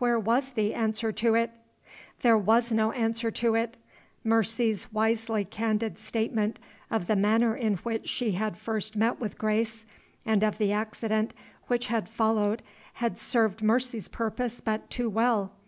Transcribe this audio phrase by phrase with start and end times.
[0.00, 1.52] Where was the answer to it?
[2.22, 3.76] There was no answer to it.
[4.24, 6.58] Mercy's wisely candid statement
[6.90, 9.86] of the manner in which she had first met with Grace,
[10.26, 11.32] and of the accident
[11.68, 12.60] which had followed
[12.94, 15.52] had served Mercy's purpose but too well.